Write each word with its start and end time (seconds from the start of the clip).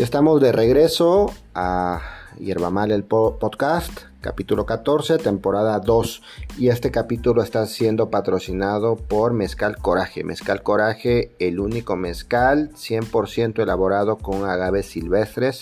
Ya 0.00 0.04
estamos 0.04 0.40
de 0.40 0.50
regreso 0.50 1.30
a 1.54 2.00
Hierba 2.38 2.70
Mal 2.70 2.90
el 2.90 3.04
podcast, 3.04 3.92
capítulo 4.22 4.64
14, 4.64 5.18
temporada 5.18 5.78
2. 5.78 6.22
Y 6.56 6.68
este 6.68 6.90
capítulo 6.90 7.42
está 7.42 7.66
siendo 7.66 8.08
patrocinado 8.08 8.96
por 8.96 9.34
Mezcal 9.34 9.76
Coraje. 9.76 10.24
Mezcal 10.24 10.62
Coraje, 10.62 11.32
el 11.38 11.60
único 11.60 11.96
mezcal 11.96 12.70
100% 12.72 13.62
elaborado 13.62 14.16
con 14.16 14.48
agaves 14.48 14.86
silvestres 14.86 15.60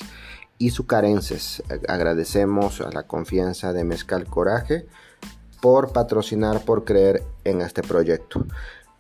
y 0.57 0.71
sucarenses. 0.71 1.65
Agradecemos 1.89 2.81
a 2.81 2.93
la 2.93 3.09
confianza 3.09 3.73
de 3.73 3.83
Mezcal 3.83 4.25
Coraje 4.27 4.87
por 5.61 5.93
patrocinar, 5.93 6.61
por 6.61 6.85
creer 6.85 7.25
en 7.43 7.61
este 7.61 7.83
proyecto. 7.83 8.45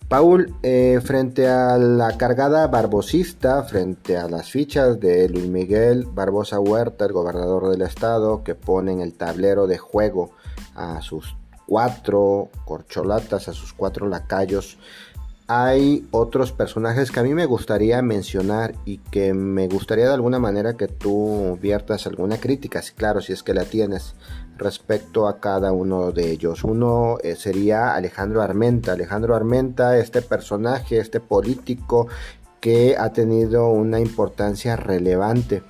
Paul, 0.08 0.54
eh, 0.62 1.00
frente 1.04 1.48
a 1.48 1.76
la 1.76 2.16
cargada 2.16 2.66
barbosista, 2.66 3.62
frente 3.64 4.16
a 4.16 4.26
las 4.26 4.50
fichas 4.50 4.98
de 4.98 5.28
Luis 5.28 5.48
Miguel 5.48 6.06
Barbosa 6.06 6.58
Huerta, 6.58 7.04
el 7.04 7.12
gobernador 7.12 7.68
del 7.68 7.82
estado, 7.82 8.42
que 8.42 8.54
pone 8.54 8.92
en 8.92 9.02
el 9.02 9.12
tablero 9.12 9.66
de 9.66 9.76
juego 9.76 10.30
a 10.74 11.02
sus 11.02 11.36
cuatro 11.66 12.48
corcholatas, 12.64 13.48
a 13.48 13.52
sus 13.52 13.74
cuatro 13.74 14.08
lacayos, 14.08 14.78
hay 15.50 16.06
otros 16.10 16.52
personajes 16.52 17.10
que 17.10 17.20
a 17.20 17.22
mí 17.22 17.32
me 17.32 17.46
gustaría 17.46 18.02
mencionar 18.02 18.74
y 18.84 18.98
que 18.98 19.32
me 19.32 19.66
gustaría 19.66 20.06
de 20.06 20.12
alguna 20.12 20.38
manera 20.38 20.76
que 20.76 20.88
tú 20.88 21.58
viertas 21.62 22.06
alguna 22.06 22.36
crítica, 22.36 22.82
si 22.82 22.92
claro, 22.92 23.22
si 23.22 23.32
es 23.32 23.42
que 23.42 23.54
la 23.54 23.64
tienes 23.64 24.14
respecto 24.58 25.26
a 25.26 25.40
cada 25.40 25.72
uno 25.72 26.12
de 26.12 26.30
ellos. 26.30 26.64
Uno 26.64 27.16
eh, 27.22 27.34
sería 27.34 27.94
Alejandro 27.94 28.42
Armenta. 28.42 28.92
Alejandro 28.92 29.34
Armenta, 29.34 29.96
este 29.96 30.20
personaje, 30.20 30.98
este 30.98 31.18
político 31.18 32.08
que 32.60 32.96
ha 32.98 33.12
tenido 33.14 33.70
una 33.70 34.00
importancia 34.00 34.76
relevante 34.76 35.62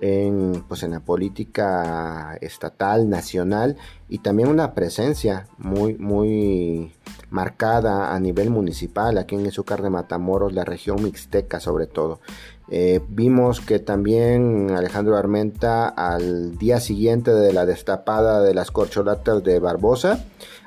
en, 0.00 0.64
pues, 0.68 0.82
en 0.82 0.92
la 0.92 1.00
política 1.00 2.36
estatal, 2.40 3.08
nacional 3.08 3.76
y 4.08 4.18
también 4.18 4.48
una 4.48 4.74
presencia 4.74 5.46
muy, 5.58 5.94
muy 5.94 6.92
marcada 7.30 8.14
a 8.14 8.20
nivel 8.20 8.50
municipal 8.50 9.18
aquí 9.18 9.34
en 9.34 9.46
Izúcar 9.46 9.82
de 9.82 9.90
Matamoros, 9.90 10.52
la 10.52 10.64
región 10.64 11.02
mixteca 11.02 11.60
sobre 11.60 11.86
todo. 11.86 12.20
Eh, 12.68 13.00
vimos 13.08 13.60
que 13.60 13.78
también 13.78 14.72
Alejandro 14.72 15.16
Armenta 15.16 15.88
al 15.88 16.58
día 16.58 16.80
siguiente 16.80 17.32
de 17.32 17.52
la 17.52 17.64
destapada 17.64 18.40
de 18.42 18.54
las 18.54 18.72
corcholatas 18.72 19.44
de 19.44 19.60
Barbosa 19.60 20.24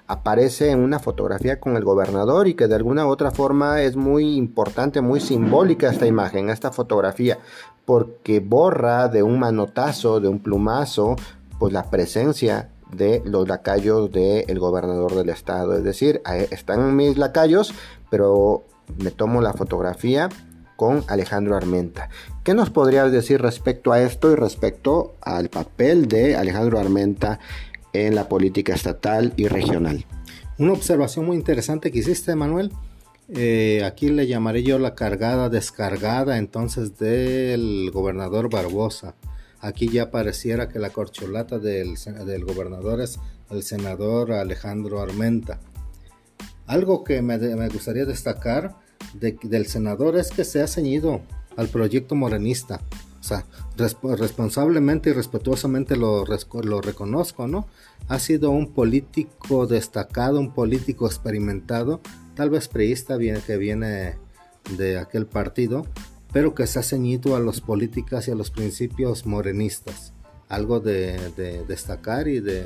aparece 0.10 0.72
en 0.72 0.80
una 0.80 0.98
fotografía 0.98 1.60
con 1.60 1.78
el 1.78 1.84
gobernador 1.84 2.48
y 2.48 2.56
que 2.56 2.68
de 2.68 2.74
alguna 2.74 3.06
u 3.06 3.10
otra 3.10 3.30
forma 3.30 3.84
es 3.84 3.96
muy 3.96 4.36
importante, 4.36 5.02
muy 5.02 5.20
simbólica 5.20 5.92
esta 5.92 6.08
imagen, 6.08 6.50
esta 6.50 6.72
fotografía, 6.72 7.38
porque 7.86 8.40
borra 8.40 9.08
de 9.08 9.22
un 9.22 9.38
manotazo, 9.38 10.20
de 10.20 10.28
un 10.28 10.40
plumazo, 10.40 11.16
pues 11.60 11.72
la 11.74 11.92
presencia 11.92 12.72
de 12.92 13.22
los 13.24 13.48
lacayos 13.48 14.12
del 14.12 14.58
gobernador 14.58 15.14
del 15.14 15.30
estado. 15.30 15.78
Es 15.78 15.84
decir, 15.84 16.24
están 16.50 16.96
mis 16.96 17.20
lacayos, 17.20 17.72
pero 18.10 18.64
me 18.98 19.12
tomo 19.12 19.42
la 19.42 19.54
fotografía 19.54 20.28
con 20.76 21.04
Alejandro 21.08 21.56
Armenta. 21.56 22.10
¿Qué 22.44 22.56
nos 22.56 22.72
podrías 22.72 23.12
decir 23.12 23.42
respecto 23.42 23.92
a 23.92 24.02
esto 24.02 24.32
y 24.32 24.36
respecto 24.36 25.14
al 25.22 25.50
papel 25.50 26.08
de 26.08 26.36
Alejandro 26.36 26.80
Armenta 26.80 27.40
en 27.94 28.16
la 28.16 28.28
política 28.28 28.74
estatal 28.74 29.34
y 29.38 29.48
regional? 29.48 30.06
Una 30.58 30.74
observación 30.74 31.26
muy 31.26 31.38
interesante 31.38 31.92
que 31.92 32.00
hiciste, 32.00 32.36
Manuel. 32.36 32.72
Eh, 33.30 33.84
aquí 33.86 34.10
le 34.10 34.26
llamaré 34.26 34.64
yo 34.64 34.80
la 34.80 34.96
cargada 34.96 35.50
descargada 35.50 36.38
entonces 36.38 36.98
del 36.98 37.92
gobernador 37.94 38.50
Barbosa. 38.50 39.16
Aquí 39.62 39.90
ya 39.90 40.10
pareciera 40.10 40.68
que 40.68 40.80
la 40.80 40.90
corcholata 40.90 41.60
del, 41.60 41.96
gobernador 42.46 43.02
es 43.02 43.20
el 43.50 43.64
senador 43.64 44.32
Alejandro 44.32 45.02
Armenta. 45.02 45.60
Algo 46.66 47.04
que 47.04 47.22
me, 47.22 47.38
gustaría 47.70 48.06
destacar 48.06 48.76
del 49.14 49.68
senador 49.68 50.18
es 50.18 50.32
que 50.32 50.44
se 50.44 50.62
ha 50.62 50.68
ceñido 50.68 51.22
al 51.58 51.68
proyecto 51.68 52.16
morenista. 52.16 52.82
O 53.20 53.24
sea, 53.24 53.46
responsablemente 53.76 55.10
y 55.10 55.14
respetuosamente 55.14 55.98
lo, 55.98 56.24
reconozco, 56.24 57.48
¿no? 57.48 57.68
Ha 58.08 58.20
sido 58.20 58.52
un 58.52 58.72
político 58.72 59.68
destacado, 59.68 60.40
un 60.40 60.54
político 60.54 61.06
experimentado, 61.06 62.00
tal 62.36 62.50
vez 62.50 62.70
priista 62.70 63.18
que 63.18 63.58
viene 63.58 64.18
de 64.78 64.98
aquel 64.98 65.26
partido, 65.26 65.86
pero 66.32 66.56
que 66.56 66.68
se 66.68 66.80
ha 66.80 66.84
ceñido 66.84 67.36
a 67.36 67.40
los 67.40 67.60
políticas 67.60 68.28
y 68.28 68.32
a 68.32 68.36
los 68.36 68.52
principios 68.52 69.26
morenistas. 69.26 70.14
Algo 70.48 70.80
de, 70.80 71.34
destacar 71.68 72.28
y 72.28 72.40
de, 72.40 72.66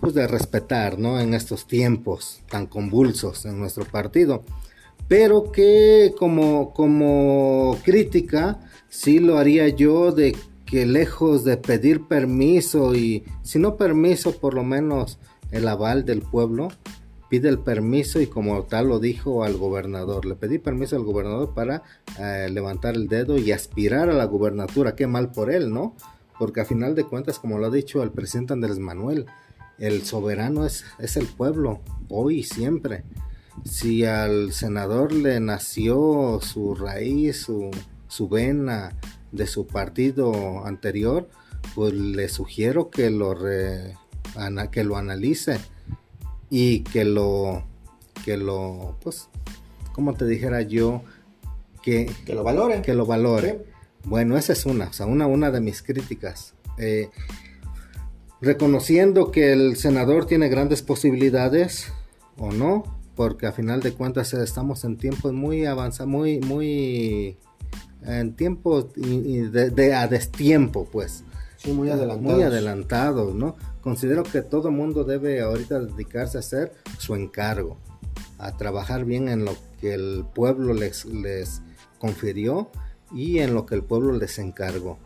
pues 0.00 0.12
de 0.12 0.26
respetar 0.26 0.98
¿no? 0.98 1.20
en 1.20 1.34
estos 1.34 1.66
tiempos 1.66 2.42
tan 2.50 2.66
convulsos 2.66 3.46
en 3.46 3.58
nuestro 3.58 3.84
partido. 3.84 4.42
Pero 5.10 5.50
que 5.50 6.14
como, 6.16 6.72
como 6.72 7.76
crítica 7.82 8.60
sí 8.88 9.18
lo 9.18 9.38
haría 9.38 9.66
yo 9.66 10.12
de 10.12 10.36
que 10.64 10.86
lejos 10.86 11.42
de 11.42 11.56
pedir 11.56 12.06
permiso 12.06 12.94
y 12.94 13.24
si 13.42 13.58
no 13.58 13.76
permiso 13.76 14.38
por 14.38 14.54
lo 14.54 14.62
menos 14.62 15.18
el 15.50 15.66
aval 15.66 16.04
del 16.04 16.22
pueblo, 16.22 16.68
pide 17.28 17.48
el 17.48 17.58
permiso 17.58 18.20
y 18.20 18.28
como 18.28 18.62
tal 18.62 18.86
lo 18.86 19.00
dijo 19.00 19.42
al 19.42 19.56
gobernador. 19.56 20.26
Le 20.26 20.36
pedí 20.36 20.58
permiso 20.58 20.94
al 20.94 21.02
gobernador 21.02 21.54
para 21.54 21.82
eh, 22.16 22.48
levantar 22.48 22.94
el 22.94 23.08
dedo 23.08 23.36
y 23.36 23.50
aspirar 23.50 24.10
a 24.10 24.14
la 24.14 24.26
gubernatura. 24.26 24.94
Qué 24.94 25.08
mal 25.08 25.32
por 25.32 25.50
él, 25.50 25.74
¿no? 25.74 25.96
Porque 26.38 26.60
a 26.60 26.64
final 26.64 26.94
de 26.94 27.02
cuentas, 27.02 27.40
como 27.40 27.58
lo 27.58 27.66
ha 27.66 27.70
dicho 27.70 28.04
el 28.04 28.12
presidente 28.12 28.52
Andrés 28.52 28.78
Manuel, 28.78 29.26
el 29.80 30.04
soberano 30.04 30.66
es, 30.66 30.84
es 31.00 31.16
el 31.16 31.26
pueblo, 31.26 31.80
hoy 32.08 32.38
y 32.38 32.42
siempre. 32.44 33.02
Si 33.64 34.04
al 34.04 34.52
senador 34.52 35.12
le 35.12 35.40
nació 35.40 36.40
su 36.42 36.74
raíz, 36.74 37.42
su, 37.42 37.70
su 38.08 38.28
vena 38.28 38.96
de 39.32 39.46
su 39.46 39.66
partido 39.66 40.66
anterior, 40.66 41.28
pues 41.74 41.92
le 41.92 42.28
sugiero 42.28 42.90
que 42.90 43.10
lo, 43.10 43.36
que 44.70 44.84
lo 44.84 44.96
analice 44.96 45.58
y 46.48 46.80
que 46.80 47.04
lo, 47.04 47.64
que 48.24 48.36
lo, 48.36 48.96
pues, 49.02 49.28
como 49.92 50.14
te 50.14 50.26
dijera 50.26 50.62
yo, 50.62 51.02
que, 51.82 52.10
que 52.26 52.34
lo 52.34 52.42
valore. 52.42 52.82
Que 52.82 52.94
lo 52.94 53.06
valore. 53.06 53.64
Bueno, 54.04 54.36
esa 54.36 54.52
es 54.52 54.66
una, 54.66 54.88
o 54.88 54.92
sea, 54.92 55.06
una, 55.06 55.26
una 55.26 55.50
de 55.50 55.60
mis 55.60 55.82
críticas. 55.82 56.54
Eh, 56.78 57.10
reconociendo 58.40 59.30
que 59.30 59.52
el 59.52 59.76
senador 59.76 60.26
tiene 60.26 60.48
grandes 60.48 60.82
posibilidades 60.82 61.92
o 62.38 62.52
no, 62.52 62.99
porque 63.20 63.46
a 63.46 63.52
final 63.52 63.82
de 63.82 63.92
cuentas 63.92 64.32
estamos 64.32 64.82
en 64.84 64.96
tiempos 64.96 65.34
muy 65.34 65.66
avanzados, 65.66 66.10
muy, 66.10 66.40
muy, 66.40 67.36
en 68.02 68.34
tiempos 68.34 68.94
de, 68.94 69.68
de 69.68 69.94
a 69.94 70.08
destiempo, 70.08 70.88
pues. 70.90 71.22
Sí, 71.58 71.70
muy 71.72 71.90
adelantados. 71.90 72.34
Muy 72.34 72.42
adelantados, 72.44 73.34
¿no? 73.34 73.56
Considero 73.82 74.22
que 74.22 74.40
todo 74.40 74.70
mundo 74.70 75.04
debe 75.04 75.42
ahorita 75.42 75.80
dedicarse 75.80 76.38
a 76.38 76.40
hacer 76.40 76.72
su 76.96 77.14
encargo, 77.14 77.76
a 78.38 78.56
trabajar 78.56 79.04
bien 79.04 79.28
en 79.28 79.44
lo 79.44 79.54
que 79.82 79.92
el 79.92 80.24
pueblo 80.34 80.72
les, 80.72 81.04
les 81.04 81.60
confirió 81.98 82.70
y 83.12 83.40
en 83.40 83.52
lo 83.52 83.66
que 83.66 83.74
el 83.74 83.82
pueblo 83.82 84.12
les 84.12 84.38
encargó. 84.38 84.98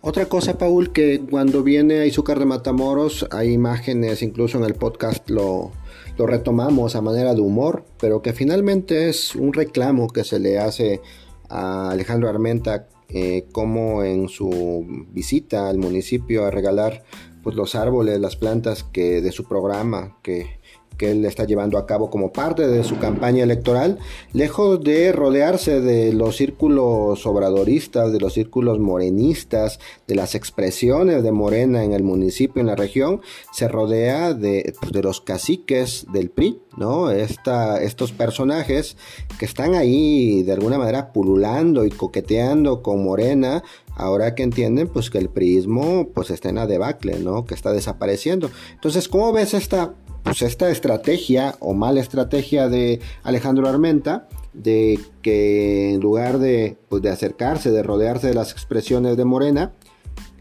Otra 0.00 0.26
cosa, 0.26 0.58
Paul, 0.58 0.92
que 0.92 1.20
cuando 1.28 1.64
viene 1.64 1.98
a 1.98 2.06
Izúcar 2.06 2.38
de 2.38 2.44
Matamoros 2.44 3.26
hay 3.32 3.52
imágenes, 3.52 4.22
incluso 4.22 4.56
en 4.56 4.64
el 4.64 4.74
podcast 4.74 5.28
lo, 5.28 5.72
lo 6.16 6.26
retomamos 6.26 6.94
a 6.94 7.02
manera 7.02 7.34
de 7.34 7.40
humor, 7.40 7.84
pero 7.98 8.22
que 8.22 8.32
finalmente 8.32 9.08
es 9.08 9.34
un 9.34 9.52
reclamo 9.52 10.08
que 10.08 10.22
se 10.22 10.38
le 10.38 10.58
hace 10.58 11.00
a 11.48 11.90
Alejandro 11.90 12.28
Armenta 12.28 12.86
eh, 13.08 13.46
como 13.52 14.04
en 14.04 14.28
su 14.28 14.86
visita 15.10 15.68
al 15.68 15.78
municipio 15.78 16.44
a 16.44 16.50
regalar 16.50 17.02
pues, 17.42 17.56
los 17.56 17.74
árboles, 17.74 18.20
las 18.20 18.36
plantas 18.36 18.84
que 18.84 19.22
de 19.22 19.32
su 19.32 19.44
programa 19.44 20.18
que 20.22 20.57
que 20.98 21.12
él 21.12 21.24
está 21.24 21.44
llevando 21.44 21.78
a 21.78 21.86
cabo 21.86 22.10
como 22.10 22.32
parte 22.32 22.66
de 22.66 22.84
su 22.84 22.98
campaña 22.98 23.44
electoral, 23.44 23.98
lejos 24.32 24.82
de 24.82 25.12
rodearse 25.12 25.80
de 25.80 26.12
los 26.12 26.36
círculos 26.36 27.24
obradoristas, 27.24 28.12
de 28.12 28.20
los 28.20 28.34
círculos 28.34 28.78
morenistas, 28.78 29.78
de 30.06 30.14
las 30.16 30.34
expresiones 30.34 31.22
de 31.22 31.32
Morena 31.32 31.84
en 31.84 31.92
el 31.92 32.02
municipio, 32.02 32.60
en 32.60 32.66
la 32.66 32.76
región, 32.76 33.22
se 33.52 33.68
rodea 33.68 34.34
de, 34.34 34.74
pues, 34.80 34.92
de 34.92 35.02
los 35.02 35.20
caciques 35.20 36.06
del 36.12 36.30
PRI, 36.30 36.60
¿no? 36.76 37.10
Estos 37.10 38.12
personajes 38.12 38.96
que 39.38 39.44
están 39.44 39.74
ahí 39.74 40.42
de 40.42 40.52
alguna 40.52 40.78
manera 40.78 41.12
pululando 41.12 41.84
y 41.84 41.90
coqueteando 41.90 42.82
con 42.82 43.04
Morena, 43.04 43.62
ahora 43.94 44.34
que 44.34 44.42
entienden 44.42 44.88
pues 44.88 45.10
que 45.10 45.18
el 45.18 45.28
priismo 45.28 46.08
pues 46.14 46.30
está 46.30 46.48
en 46.48 46.56
la 46.56 46.66
debacle, 46.66 47.18
¿no? 47.20 47.44
Que 47.44 47.54
está 47.54 47.72
desapareciendo. 47.72 48.50
Entonces, 48.74 49.08
¿cómo 49.08 49.32
ves 49.32 49.54
esta 49.54 49.94
pues 50.28 50.42
esta 50.42 50.68
estrategia 50.68 51.56
o 51.58 51.72
mala 51.72 52.00
estrategia 52.00 52.68
de 52.68 53.00
Alejandro 53.22 53.66
Armenta 53.66 54.28
de 54.52 55.00
que 55.22 55.94
en 55.94 56.00
lugar 56.00 56.38
de, 56.38 56.76
pues, 56.90 57.00
de 57.00 57.08
acercarse, 57.08 57.70
de 57.70 57.82
rodearse 57.82 58.26
de 58.26 58.34
las 58.34 58.52
expresiones 58.52 59.16
de 59.16 59.24
Morena, 59.24 59.72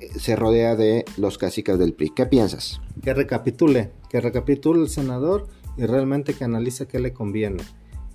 eh, 0.02 0.10
se 0.20 0.36
rodea 0.36 0.76
de 0.76 1.06
los 1.16 1.38
caciques 1.38 1.80
del 1.80 1.94
PRI. 1.94 2.10
¿Qué 2.10 2.26
piensas? 2.26 2.82
Que 3.02 3.14
recapitule, 3.14 3.92
que 4.10 4.20
recapitule 4.20 4.82
el 4.82 4.90
senador 4.90 5.48
y 5.78 5.86
realmente 5.86 6.34
que 6.34 6.44
analice 6.44 6.88
qué 6.88 7.00
le 7.00 7.14
conviene. 7.14 7.64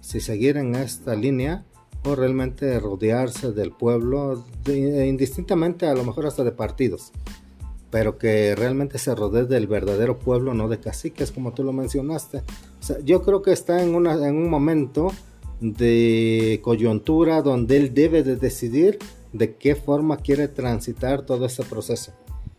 Si 0.02 0.20
seguir 0.20 0.58
en 0.58 0.74
esta 0.74 1.14
línea 1.14 1.64
o 2.04 2.14
realmente 2.14 2.78
rodearse 2.80 3.52
del 3.52 3.72
pueblo, 3.72 4.44
e 4.66 5.06
indistintamente 5.06 5.86
a 5.86 5.94
lo 5.94 6.04
mejor 6.04 6.26
hasta 6.26 6.44
de 6.44 6.52
partidos, 6.52 7.12
pero 7.92 8.16
que 8.16 8.56
realmente 8.56 8.98
se 8.98 9.14
rodee 9.14 9.44
del 9.44 9.66
verdadero 9.66 10.18
pueblo, 10.18 10.54
no 10.54 10.66
de 10.66 10.80
caciques, 10.80 11.30
como 11.30 11.52
tú 11.52 11.62
lo 11.62 11.74
mencionaste. 11.74 12.42
yo 13.04 13.22
creo 13.22 13.42
que 13.42 13.52
está 13.52 13.82
en, 13.82 13.94
una, 13.94 14.14
en 14.14 14.34
un 14.34 14.48
momento 14.48 15.12
de 15.60 16.58
coyuntura 16.64 17.42
donde 17.42 17.76
él 17.76 17.92
debe 17.92 18.22
de 18.22 18.36
decidir 18.36 18.98
de 19.34 19.56
qué 19.56 19.74
forma 19.76 20.16
quiere 20.16 20.48
transitar 20.48 21.26
todo 21.26 21.44
este 21.44 21.64
proceso, 21.64 22.12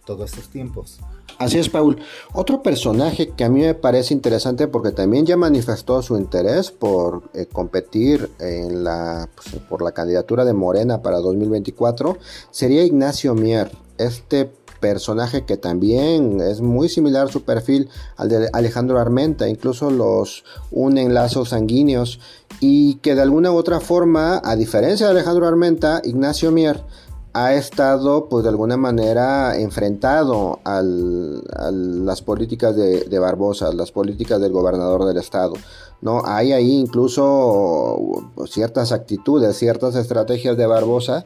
todos 0.05 0.29
estos 0.29 0.49
tiempos. 0.49 0.99
Así 1.39 1.57
es, 1.57 1.67
Paul. 1.67 1.97
Otro 2.33 2.61
personaje 2.61 3.29
que 3.29 3.43
a 3.43 3.49
mí 3.49 3.61
me 3.61 3.73
parece 3.73 4.13
interesante 4.13 4.67
porque 4.67 4.91
también 4.91 5.25
ya 5.25 5.35
manifestó 5.35 5.99
su 6.03 6.15
interés 6.15 6.69
por 6.69 7.23
eh, 7.33 7.47
competir 7.51 8.29
pues, 8.37 9.63
por 9.67 9.81
la 9.81 9.93
candidatura 9.93 10.45
de 10.45 10.53
Morena 10.53 11.01
para 11.01 11.17
2024 11.17 12.19
sería 12.51 12.83
Ignacio 12.83 13.33
Mier. 13.33 13.71
Este 13.97 14.51
personaje 14.83 15.45
que 15.45 15.55
también 15.55 16.41
es 16.41 16.59
muy 16.59 16.89
similar 16.89 17.31
su 17.31 17.43
perfil 17.43 17.87
al 18.17 18.27
de 18.27 18.49
Alejandro 18.51 18.99
Armenta, 18.99 19.47
incluso 19.47 19.89
los 19.89 20.43
unen 20.71 21.13
lazos 21.13 21.49
sanguíneos 21.49 22.19
y 22.59 22.95
que 22.95 23.15
de 23.15 23.21
alguna 23.21 23.49
u 23.53 23.55
otra 23.55 23.79
forma, 23.79 24.41
a 24.43 24.57
diferencia 24.57 25.05
de 25.05 25.13
Alejandro 25.13 25.47
Armenta, 25.47 26.01
Ignacio 26.03 26.51
Mier 26.51 26.83
ha 27.31 27.53
estado 27.53 28.27
pues 28.27 28.43
de 28.43 28.49
alguna 28.49 28.75
manera 28.75 29.57
enfrentado 29.57 30.59
a 30.65 30.81
las 30.81 32.21
políticas 32.21 32.75
de, 32.75 33.05
de, 33.05 33.19
Barbosa, 33.19 33.71
las 33.71 33.93
políticas 33.93 34.41
del 34.41 34.51
gobernador 34.51 35.05
del 35.05 35.15
estado. 35.15 35.53
¿no? 36.01 36.23
Hay 36.25 36.51
ahí 36.51 36.73
incluso 36.73 38.27
pues, 38.35 38.51
ciertas 38.51 38.91
actitudes, 38.91 39.55
ciertas 39.55 39.95
estrategias 39.95 40.57
de 40.57 40.67
Barbosa 40.67 41.23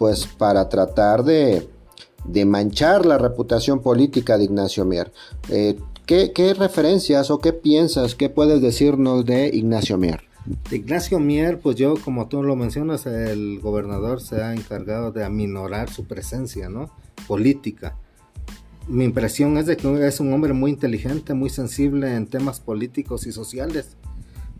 pues 0.00 0.26
para 0.26 0.68
tratar 0.68 1.22
de, 1.24 1.68
de 2.28 2.44
manchar 2.44 3.06
la 3.06 3.18
reputación 3.18 3.80
política 3.80 4.38
de 4.38 4.44
Ignacio 4.44 4.84
Mier. 4.84 5.12
Eh, 5.48 5.76
¿qué, 6.06 6.54
referencias 6.58 7.30
o 7.30 7.38
qué 7.38 7.52
piensas, 7.52 8.14
qué 8.14 8.28
puedes 8.28 8.60
decirnos 8.62 9.24
de 9.24 9.48
Ignacio 9.48 9.98
Mier? 9.98 10.22
Ignacio 10.70 11.18
Mier, 11.18 11.58
pues 11.58 11.76
yo, 11.76 11.94
como 12.02 12.28
tú 12.28 12.42
lo 12.42 12.56
mencionas, 12.56 13.06
el 13.06 13.60
gobernador 13.60 14.20
se 14.20 14.42
ha 14.42 14.54
encargado 14.54 15.12
de 15.12 15.24
aminorar 15.24 15.90
su 15.90 16.06
presencia, 16.06 16.68
¿no? 16.68 16.90
Política. 17.26 17.96
Mi 18.86 19.04
impresión 19.04 19.58
es 19.58 19.66
de 19.66 19.76
que 19.76 20.06
es 20.06 20.20
un 20.20 20.32
hombre 20.32 20.54
muy 20.54 20.70
inteligente, 20.70 21.34
muy 21.34 21.50
sensible 21.50 22.14
en 22.14 22.26
temas 22.26 22.60
políticos 22.60 23.26
y 23.26 23.32
sociales, 23.32 23.96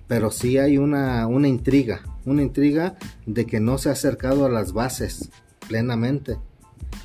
pero 0.06 0.30
sí 0.30 0.58
hay 0.58 0.76
una, 0.76 1.26
una 1.26 1.48
intriga, 1.48 2.02
una 2.26 2.42
intriga 2.42 2.96
de 3.24 3.46
que 3.46 3.60
no 3.60 3.78
se 3.78 3.88
ha 3.88 3.92
acercado 3.92 4.44
a 4.44 4.50
las 4.50 4.74
bases 4.74 5.30
plenamente 5.66 6.36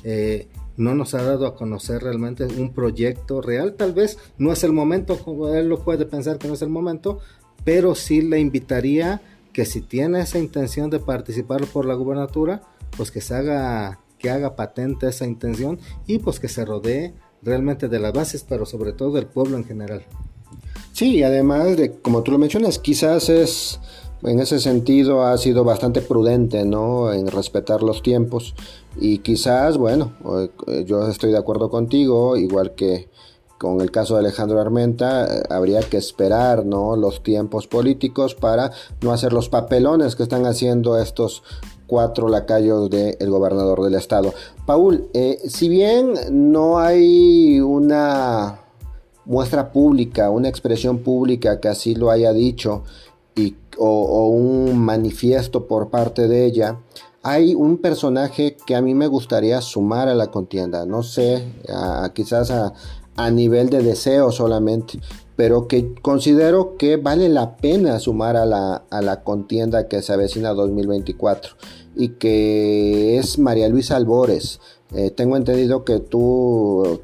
eh, 0.02 0.48
no 0.76 0.94
nos 0.94 1.14
ha 1.14 1.22
dado 1.22 1.46
a 1.46 1.54
conocer 1.54 2.02
realmente 2.02 2.44
un 2.44 2.72
proyecto 2.72 3.40
real. 3.40 3.74
Tal 3.74 3.92
vez 3.92 4.18
no 4.38 4.52
es 4.52 4.64
el 4.64 4.72
momento, 4.72 5.18
como 5.18 5.48
él 5.54 5.68
lo 5.68 5.80
puede 5.80 6.04
pensar 6.06 6.38
que 6.38 6.48
no 6.48 6.54
es 6.54 6.62
el 6.62 6.68
momento, 6.68 7.20
pero 7.64 7.94
sí 7.94 8.22
le 8.22 8.40
invitaría 8.40 9.20
que 9.52 9.64
si 9.64 9.80
tiene 9.80 10.20
esa 10.20 10.38
intención 10.38 10.90
de 10.90 10.98
participar 10.98 11.64
por 11.66 11.86
la 11.86 11.94
gubernatura, 11.94 12.62
pues 12.96 13.10
que 13.10 13.20
se 13.20 13.34
haga, 13.34 14.00
que 14.18 14.30
haga 14.30 14.56
patente 14.56 15.08
esa 15.08 15.26
intención 15.26 15.78
y 16.06 16.18
pues 16.18 16.40
que 16.40 16.48
se 16.48 16.64
rodee 16.64 17.14
realmente 17.42 17.88
de 17.88 18.00
las 18.00 18.12
bases, 18.12 18.44
pero 18.46 18.66
sobre 18.66 18.92
todo 18.92 19.12
del 19.12 19.26
pueblo 19.26 19.56
en 19.56 19.64
general. 19.64 20.04
Sí, 20.92 21.22
además 21.22 21.76
de, 21.76 21.92
como 21.92 22.22
tú 22.22 22.32
lo 22.32 22.38
mencionas, 22.38 22.78
quizás 22.78 23.28
es 23.28 23.80
en 24.24 24.40
ese 24.40 24.58
sentido 24.58 25.24
ha 25.24 25.36
sido 25.38 25.64
bastante 25.64 26.00
prudente, 26.00 26.64
¿no? 26.64 27.12
En 27.12 27.26
respetar 27.26 27.82
los 27.82 28.02
tiempos 28.02 28.54
y 28.96 29.18
quizás, 29.18 29.76
bueno, 29.76 30.12
eh, 30.66 30.84
yo 30.86 31.06
estoy 31.08 31.32
de 31.32 31.38
acuerdo 31.38 31.70
contigo, 31.70 32.36
igual 32.36 32.74
que 32.74 33.08
con 33.58 33.80
el 33.80 33.90
caso 33.90 34.14
de 34.14 34.20
Alejandro 34.20 34.60
Armenta, 34.60 35.26
eh, 35.26 35.42
habría 35.48 35.80
que 35.80 35.96
esperar, 35.96 36.66
¿no? 36.66 36.96
Los 36.96 37.22
tiempos 37.22 37.66
políticos 37.66 38.34
para 38.34 38.72
no 39.00 39.12
hacer 39.12 39.32
los 39.32 39.48
papelones 39.48 40.16
que 40.16 40.22
están 40.22 40.44
haciendo 40.46 40.98
estos 40.98 41.42
cuatro 41.86 42.28
lacayos 42.28 42.90
del 42.90 43.30
gobernador 43.30 43.82
del 43.82 43.94
estado. 43.94 44.32
Paul, 44.66 45.08
eh, 45.12 45.38
si 45.46 45.68
bien 45.68 46.14
no 46.30 46.78
hay 46.78 47.60
una 47.60 48.60
muestra 49.24 49.72
pública, 49.72 50.30
una 50.30 50.48
expresión 50.48 50.98
pública 50.98 51.60
que 51.60 51.68
así 51.68 51.94
lo 51.94 52.10
haya 52.10 52.32
dicho, 52.32 52.82
y, 53.34 53.56
o, 53.78 54.28
un 54.28 54.78
manifiesto 54.78 55.66
por 55.66 55.90
parte 55.90 56.28
de 56.28 56.44
ella, 56.44 56.80
hay 57.22 57.54
un 57.54 57.78
personaje 57.78 58.56
que 58.66 58.76
a 58.76 58.82
mí 58.82 58.94
me 58.94 59.06
gustaría 59.06 59.60
sumar 59.60 60.08
a 60.08 60.14
la 60.14 60.30
contienda, 60.30 60.84
no 60.84 61.02
sé, 61.02 61.44
quizás 62.12 62.50
a, 62.50 62.74
a, 63.16 63.30
nivel 63.30 63.70
de 63.70 63.82
deseo 63.82 64.30
solamente, 64.30 65.00
pero 65.36 65.66
que 65.66 65.94
considero 66.02 66.76
que 66.76 66.96
vale 66.96 67.28
la 67.28 67.56
pena 67.56 67.98
sumar 67.98 68.36
a 68.36 68.44
la, 68.44 68.84
a 68.90 69.00
la 69.00 69.22
contienda 69.22 69.88
que 69.88 70.02
se 70.02 70.12
avecina 70.12 70.52
2024 70.52 71.56
y 71.96 72.10
que 72.10 73.18
es 73.18 73.38
María 73.38 73.68
Luisa 73.68 73.96
Albores. 73.96 74.60
Eh, 74.94 75.10
tengo 75.10 75.36
entendido 75.36 75.84
que 75.84 75.98
tú 76.00 77.00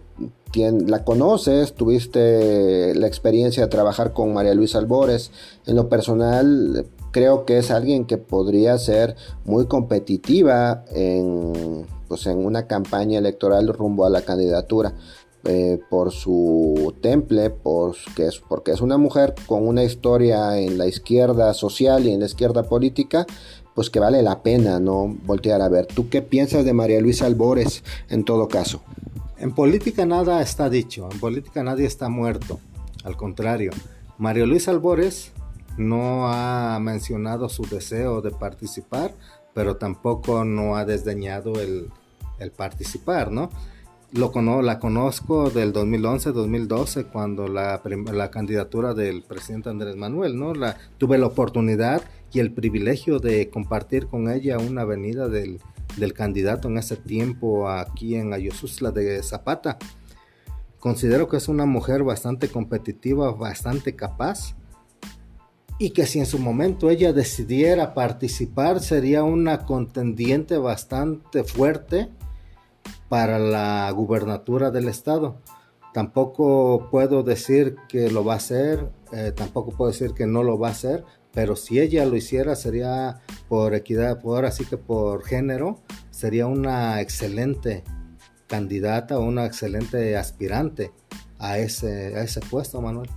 la 0.55 1.05
conoces, 1.05 1.75
tuviste 1.75 2.95
la 2.95 3.07
experiencia 3.07 3.63
de 3.63 3.69
trabajar 3.69 4.13
con 4.13 4.33
María 4.33 4.55
Luisa 4.55 4.79
Albores. 4.79 5.31
En 5.67 5.77
lo 5.77 5.89
personal, 5.89 6.87
creo 7.13 7.45
que 7.45 7.59
es 7.59 7.71
alguien 7.71 8.05
que 8.05 8.19
podría 8.19 8.77
ser 8.79 9.17
muy 9.45 9.67
competitiva 9.67 10.85
en, 10.93 11.87
pues, 12.09 12.27
en 12.27 12.45
una 12.45 12.67
campaña 12.67 13.19
electoral 13.19 13.69
rumbo 13.69 14.05
a 14.05 14.11
la 14.11 14.23
candidatura. 14.23 14.95
Eh, 15.45 15.81
por 15.89 16.11
su 16.11 16.93
temple, 17.01 17.49
porque 17.49 18.27
es, 18.27 18.43
porque 18.47 18.73
es 18.73 18.83
una 18.83 18.99
mujer 18.99 19.35
con 19.47 19.67
una 19.67 19.83
historia 19.83 20.59
en 20.59 20.77
la 20.77 20.87
izquierda 20.87 21.55
social 21.55 22.05
y 22.05 22.13
en 22.13 22.21
la 22.21 22.27
izquierda 22.27 22.65
política, 22.65 23.25
pues 23.75 23.89
que 23.89 24.01
vale 24.01 24.23
la 24.23 24.43
pena 24.43 24.81
no 24.81 25.17
voltear 25.25 25.63
a 25.63 25.71
ver. 25.71 25.87
¿Tú 25.87 26.11
qué 26.11 26.21
piensas 26.21 26.67
de 26.67 26.75
María 26.75 27.01
Luisa 27.01 27.25
Albores 27.25 27.83
en 28.11 28.27
todo 28.27 28.49
caso? 28.49 28.83
En 29.41 29.53
política 29.53 30.05
nada 30.05 30.43
está 30.43 30.69
dicho, 30.69 31.09
en 31.11 31.19
política 31.19 31.63
nadie 31.63 31.87
está 31.87 32.11
muerto. 32.11 32.61
Al 33.05 33.17
contrario, 33.17 33.71
Mario 34.19 34.45
Luis 34.45 34.69
Albores 34.69 35.33
no 35.79 36.29
ha 36.29 36.79
mencionado 36.79 37.49
su 37.49 37.63
deseo 37.63 38.21
de 38.21 38.33
participar, 38.33 39.15
pero 39.55 39.79
tampoco 39.79 40.45
no 40.45 40.77
ha 40.77 40.85
desdeñado 40.85 41.55
el, 41.59 41.91
participar, 42.55 43.33
¿no? 43.33 43.49
Lo 44.13 44.31
la 44.61 44.79
conozco 44.79 45.49
del 45.49 45.73
2011-2012, 45.73 47.07
cuando 47.11 47.49
la, 47.49 47.81
la, 48.13 48.31
candidatura 48.31 48.93
del 48.93 49.23
presidente 49.23 49.71
Andrés 49.71 49.97
Manuel, 49.97 50.39
¿no? 50.39 50.53
La, 50.53 50.77
tuve 50.99 51.17
la 51.17 51.27
oportunidad 51.27 52.03
y 52.31 52.41
el 52.41 52.53
privilegio 52.53 53.21
de 53.21 53.49
compartir 53.49 54.07
con 54.07 54.31
ella 54.31 54.59
una 54.59 54.83
avenida 54.83 55.29
del, 55.29 55.61
del 56.01 56.15
candidato 56.15 56.69
en 56.69 56.79
ese 56.79 56.97
tiempo 56.97 57.69
aquí 57.69 58.17
en 58.17 58.33
Ayosusla 58.33 58.91
de 58.91 59.23
Zapata. 59.23 59.79
Considero 60.81 61.29
que 61.29 61.37
es 61.37 61.49
una 61.49 61.67
mujer 61.67 62.03
bastante 62.03 62.49
competitiva, 62.49 63.31
bastante 63.33 63.95
capaz 63.95 64.57
y 65.79 65.91
que 65.91 66.07
si 66.07 66.19
en 66.19 66.27
su 66.27 66.39
momento 66.39 66.91
ella 66.91 67.13
decidiera 67.13 67.95
participar 67.95 68.81
sería 68.81 69.23
una 69.23 69.65
contendiente 69.65 70.59
bastante 70.59 71.45
fuerte 71.45 72.11
para 73.09 73.39
la 73.39 73.91
gubernatura 73.91 74.71
del 74.71 74.89
estado. 74.89 75.39
Tampoco 75.95 76.89
puedo 76.91 77.23
decir 77.23 77.77
que 77.89 78.11
lo 78.11 78.25
va 78.25 78.35
a 78.35 78.37
hacer, 78.37 78.91
eh, 79.13 79.33
tampoco 79.35 79.73
puedo 79.73 79.91
decir 79.91 80.13
que 80.13 80.27
no 80.27 80.43
lo 80.43 80.59
va 80.59 80.69
a 80.69 80.73
hacer, 80.73 81.05
pero 81.33 81.57
si 81.57 81.79
ella 81.79 82.05
lo 82.07 82.17
hiciera 82.17 82.57
sería 82.57 83.21
por 83.49 83.75
equidad, 83.75 84.21
por 84.21 84.45
así 84.45 84.65
que 84.65 84.77
por 84.77 85.25
género, 85.25 85.81
sería 86.11 86.47
una 86.47 87.01
excelente 87.01 87.85
candidata 88.47 89.19
o 89.19 89.23
una 89.23 89.47
excelente 89.47 90.17
aspirante 90.17 90.91
a 91.39 91.59
ese, 91.59 92.17
a 92.17 92.23
ese 92.23 92.41
puesto, 92.41 92.81
Manuel. 92.83 93.09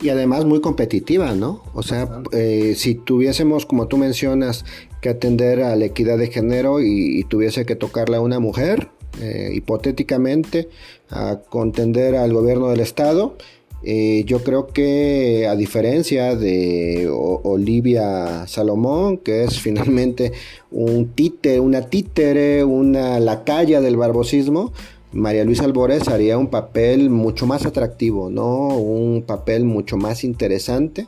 Y 0.00 0.10
además 0.10 0.44
muy 0.44 0.60
competitiva, 0.60 1.32
¿no? 1.34 1.64
O 1.74 1.82
sea, 1.82 2.22
eh, 2.32 2.74
si 2.76 2.94
tuviésemos, 2.94 3.66
como 3.66 3.88
tú 3.88 3.96
mencionas, 3.96 4.64
que 5.00 5.08
atender 5.08 5.62
a 5.62 5.74
la 5.74 5.86
equidad 5.86 6.18
de 6.18 6.28
género 6.28 6.80
y, 6.80 7.24
tuviese 7.28 7.66
que 7.66 7.74
tocarle 7.74 8.16
a 8.16 8.20
una 8.20 8.38
mujer, 8.38 8.88
eh, 9.20 9.50
hipotéticamente, 9.52 10.68
a 11.10 11.40
contender 11.48 12.14
al 12.14 12.32
gobierno 12.32 12.68
del 12.68 12.80
Estado, 12.80 13.36
Eh, 13.82 14.24
yo 14.26 14.42
creo 14.42 14.66
que 14.66 15.46
a 15.48 15.54
diferencia 15.54 16.34
de 16.34 17.08
Olivia 17.10 18.46
Salomón, 18.46 19.18
que 19.18 19.44
es 19.44 19.60
finalmente 19.60 20.32
un 20.70 21.08
títere, 21.10 21.60
una 21.60 21.82
títere, 21.82 22.64
una 22.64 23.20
lacaya 23.20 23.80
del 23.80 23.96
barbosismo, 23.96 24.72
María 25.12 25.44
Luisa 25.44 25.64
Albores 25.64 26.08
haría 26.08 26.36
un 26.36 26.48
papel 26.48 27.08
mucho 27.08 27.46
más 27.46 27.64
atractivo, 27.64 28.28
¿no? 28.30 28.68
Un 28.76 29.22
papel 29.22 29.64
mucho 29.64 29.96
más 29.96 30.22
interesante 30.22 31.06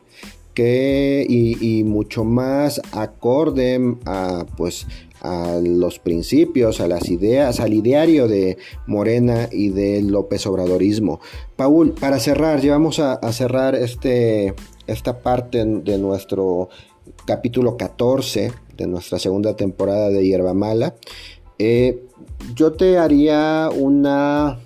que, 0.55 1.27
y, 1.29 1.81
y 1.81 1.85
mucho 1.85 2.25
más 2.25 2.81
acorde 2.93 3.97
a, 4.07 4.47
pues, 4.57 4.87
a 5.23 5.61
los 5.63 5.99
principios, 5.99 6.81
a 6.81 6.89
las 6.89 7.09
ideas, 7.09 7.61
al 7.61 7.75
ideario 7.75 8.29
de 8.29 8.59
Morena 8.87 9.49
y 9.51 9.71
de 9.71 10.03
López 10.03 10.47
Obradorismo. 10.47 11.21
Paul, 11.57 11.93
para 11.93 12.19
cerrar, 12.19 12.61
llevamos 12.61 12.99
a, 12.99 13.19
cerrar 13.33 13.75
este, 13.75 14.55
esta 14.87 15.21
parte 15.21 15.65
de 15.65 15.99
nuestro 15.99 16.69
capítulo 17.25 17.77
14 17.77 18.53
de 18.77 18.87
nuestra 18.87 19.19
segunda 19.19 19.57
temporada 19.57 20.09
de 20.09 20.25
Hierba 20.25 20.55
Mala. 20.55 20.95
Eh, 21.59 22.03
yo 22.55 22.73
te 22.73 22.99
haría 22.99 23.69
una... 23.75 24.59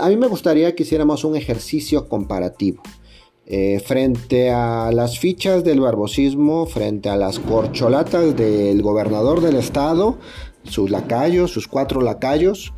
A 0.00 0.08
mí 0.08 0.16
me 0.16 0.26
gustaría 0.26 0.74
que 0.74 0.82
hiciéramos 0.82 1.24
un 1.24 1.36
ejercicio 1.36 2.08
comparativo. 2.08 2.82
Eh, 3.54 3.80
frente 3.80 4.50
a 4.50 4.90
las 4.92 5.18
fichas 5.18 5.62
del 5.62 5.78
barbosismo, 5.78 6.64
frente 6.64 7.10
a 7.10 7.18
las 7.18 7.38
corcholatas 7.38 8.34
del 8.34 8.80
gobernador 8.80 9.42
del 9.42 9.56
estado, 9.56 10.16
sus 10.64 10.90
lacayos, 10.90 11.50
sus 11.50 11.68
cuatro 11.68 12.00
lacayos, 12.00 12.72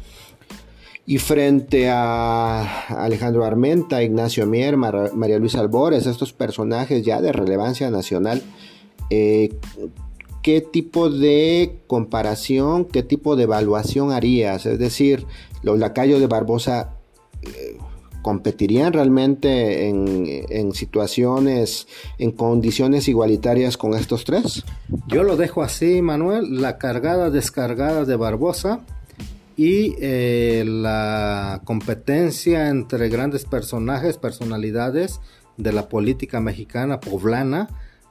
y 1.06 1.18
frente 1.18 1.88
a 1.90 2.86
Alejandro 2.88 3.44
Armenta, 3.44 4.02
Ignacio 4.02 4.46
Mier, 4.48 4.76
María 4.76 5.38
Luisa 5.38 5.60
Albores, 5.60 6.06
estos 6.06 6.32
personajes 6.32 7.04
ya 7.04 7.20
de 7.20 7.30
relevancia 7.30 7.88
nacional, 7.92 8.42
eh, 9.10 9.54
¿qué 10.42 10.60
tipo 10.60 11.08
de 11.08 11.82
comparación, 11.86 12.84
qué 12.84 13.04
tipo 13.04 13.36
de 13.36 13.44
evaluación 13.44 14.10
harías? 14.10 14.66
Es 14.66 14.80
decir, 14.80 15.24
los 15.62 15.78
lacayos 15.78 16.18
de 16.18 16.26
Barbosa 16.26 16.96
eh, 17.42 17.78
competirían 18.24 18.94
realmente 18.94 19.86
en, 19.86 20.72
situaciones, 20.72 21.86
en 22.18 22.32
condiciones 22.32 23.06
igualitarias 23.06 23.76
con 23.76 23.92
estos 23.92 24.24
tres? 24.24 24.64
Yo 25.06 25.22
lo 25.22 25.36
dejo 25.36 25.62
así, 25.62 26.00
Manuel, 26.00 26.62
la 26.62 26.78
cargada 26.78 27.28
descargada 27.28 28.06
de 28.06 28.16
Barbosa 28.16 28.80
y 29.56 29.94
eh, 30.00 30.64
la 30.66 31.60
competencia 31.64 32.70
entre 32.70 33.10
grandes 33.10 33.44
personajes, 33.44 34.16
personalidades 34.16 35.20
de 35.58 35.72
la 35.72 35.90
política 35.90 36.40
mexicana 36.40 37.00
poblana, 37.00 37.68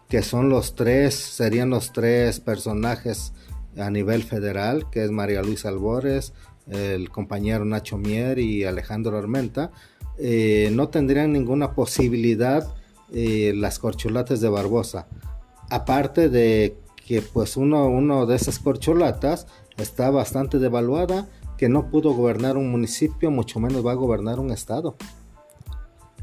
que 0.10 0.22
son 0.22 0.48
los 0.48 0.76
tres, 0.76 1.16
serían 1.16 1.72
los 1.72 1.92
tres 1.92 2.40
personajes 2.40 3.34
a 3.78 3.90
nivel 3.90 4.22
federal, 4.22 4.92
que 4.92 5.04
es 5.04 5.10
María 5.10 5.42
Luisa 5.42 5.70
Albores, 5.70 6.34
el 6.68 7.10
compañero 7.10 7.66
Nacho 7.66 7.98
Mier 7.98 8.40
y 8.40 8.64
Alejandro 8.64 9.18
Armenta, 9.18 9.72
eh, 10.18 10.70
no 10.72 10.90
tendrían 10.90 11.34
ninguna 11.34 11.74
posibilidad 11.74 12.74
eh, 13.14 13.54
las 13.56 13.80
corcholatas 13.80 14.42
de 14.42 14.50
Barbosa. 14.50 15.08
Aparte 15.70 16.30
de 16.30 16.78
que 17.06 17.22
pues 17.22 17.58
uno, 17.58 17.88
uno 17.88 18.26
de 18.26 18.36
esas 18.36 18.60
corcholatas 18.60 19.48
está 19.78 20.10
bastante 20.10 20.60
devaluada, 20.60 21.28
que 21.58 21.70
no 21.70 21.90
pudo 21.90 22.14
gobernar 22.14 22.58
un 22.58 22.72
municipio, 22.72 23.32
mucho 23.32 23.60
menos 23.60 23.86
va 23.86 23.92
a 23.92 23.96
gobernar 23.96 24.40
un 24.40 24.52
estado. 24.52 24.96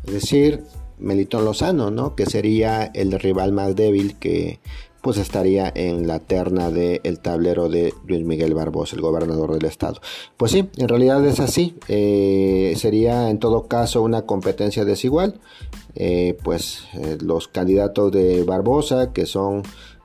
Es 0.04 0.14
decir, 0.14 0.64
Melitón 0.98 1.44
Lozano, 1.44 1.90
¿no? 1.90 2.14
Que 2.14 2.26
sería 2.26 2.84
el 2.94 3.12
rival 3.18 3.52
más 3.52 3.74
débil 3.74 4.18
que 4.18 4.60
pues 5.02 5.16
estaría 5.16 5.72
en 5.74 6.06
la 6.06 6.18
terna 6.18 6.70
del 6.70 7.20
tablero 7.20 7.68
de 7.68 7.94
Luis 8.06 8.24
Miguel 8.24 8.54
Barbosa, 8.54 8.96
el 8.96 9.02
gobernador 9.02 9.54
del 9.54 9.64
estado. 9.64 10.00
Pues 10.36 10.52
sí, 10.52 10.68
en 10.76 10.88
realidad 10.88 11.24
es 11.26 11.40
así. 11.40 11.76
Eh, 11.88 12.74
sería 12.76 13.30
en 13.30 13.38
todo 13.38 13.66
caso 13.66 14.02
una 14.02 14.22
competencia 14.22 14.84
desigual. 14.84 15.40
Eh, 15.94 16.36
pues 16.44 16.84
eh, 16.94 17.18
los 17.20 17.48
candidatos 17.48 18.12
de 18.12 18.44
Barbosa, 18.44 19.12
que 19.12 19.26
son 19.26 19.62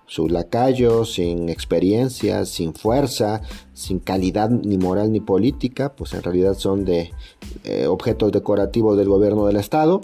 sus 0.08 0.32
lacayos, 0.32 1.14
sin 1.14 1.50
experiencia, 1.50 2.46
sin 2.46 2.74
fuerza, 2.74 3.42
sin 3.74 4.00
calidad 4.00 4.50
ni 4.50 4.78
moral 4.78 5.12
ni 5.12 5.20
política, 5.20 5.94
pues 5.96 6.14
en 6.14 6.22
realidad 6.22 6.54
son 6.54 6.86
de 6.86 7.12
objetos 7.88 8.32
decorativos 8.32 8.98
del 8.98 9.10
gobierno 9.10 9.48
del 9.48 9.56
estado 9.56 10.02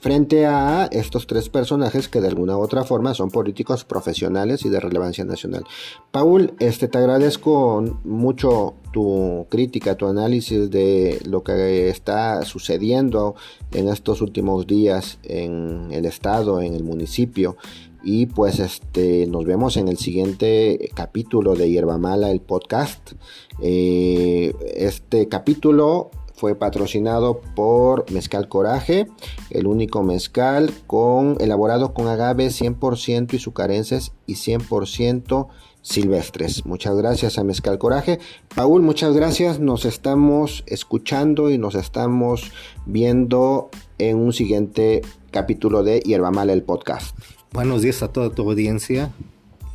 frente 0.00 0.46
a 0.46 0.86
estos 0.86 1.26
tres 1.26 1.48
personajes 1.48 2.08
que 2.08 2.20
de 2.20 2.28
alguna 2.28 2.56
u 2.56 2.60
otra 2.60 2.84
forma 2.84 3.14
son 3.14 3.30
políticos 3.30 3.84
profesionales 3.84 4.64
y 4.64 4.70
de 4.70 4.80
relevancia 4.80 5.24
nacional. 5.24 5.64
Paul, 6.10 6.54
este, 6.58 6.88
te 6.88 6.98
agradezco 6.98 7.84
mucho 8.04 8.74
tu 8.92 9.46
crítica, 9.50 9.96
tu 9.96 10.06
análisis 10.06 10.70
de 10.70 11.20
lo 11.24 11.44
que 11.44 11.90
está 11.90 12.42
sucediendo 12.44 13.34
en 13.72 13.88
estos 13.88 14.22
últimos 14.22 14.66
días 14.66 15.18
en 15.22 15.88
el 15.92 16.06
estado, 16.06 16.60
en 16.62 16.74
el 16.74 16.82
municipio. 16.82 17.56
Y 18.02 18.26
pues 18.26 18.60
este, 18.60 19.26
nos 19.26 19.44
vemos 19.44 19.76
en 19.76 19.88
el 19.88 19.98
siguiente 19.98 20.90
capítulo 20.94 21.54
de 21.54 21.70
Hierba 21.70 21.98
Mala, 21.98 22.30
el 22.30 22.40
podcast. 22.40 23.12
Eh, 23.60 24.54
este 24.74 25.28
capítulo 25.28 26.10
fue 26.40 26.54
patrocinado 26.54 27.42
por 27.54 28.10
Mezcal 28.10 28.48
Coraje, 28.48 29.06
el 29.50 29.66
único 29.66 30.02
mezcal 30.02 30.72
con, 30.86 31.36
elaborado 31.38 31.92
con 31.92 32.08
agave 32.08 32.46
100% 32.46 33.34
izucarenses 33.34 34.12
y 34.26 34.36
100% 34.36 35.48
silvestres. 35.82 36.64
Muchas 36.64 36.96
gracias 36.96 37.36
a 37.36 37.44
Mezcal 37.44 37.76
Coraje. 37.76 38.20
Paul, 38.54 38.80
muchas 38.80 39.12
gracias. 39.12 39.60
Nos 39.60 39.84
estamos 39.84 40.64
escuchando 40.66 41.50
y 41.50 41.58
nos 41.58 41.74
estamos 41.74 42.50
viendo 42.86 43.68
en 43.98 44.16
un 44.16 44.32
siguiente 44.32 45.02
capítulo 45.30 45.82
de 45.82 46.00
Hierba 46.00 46.30
Mala, 46.30 46.54
el 46.54 46.62
podcast. 46.62 47.18
Buenos 47.52 47.82
días 47.82 48.02
a 48.02 48.08
toda 48.08 48.30
tu 48.30 48.48
audiencia 48.48 49.12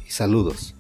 y 0.08 0.10
saludos. 0.10 0.75